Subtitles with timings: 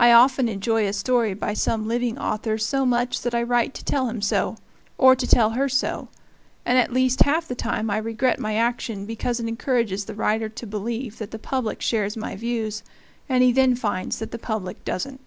[0.00, 3.84] I often enjoy a story by some living author so much that I write to
[3.84, 4.56] tell him so
[4.98, 6.08] or to tell her so;
[6.66, 10.48] and at least half the time I regret my action, because it encourages the writer
[10.48, 12.82] to believe that the public shares my views,
[13.28, 15.20] and he then finds that the public doesn't.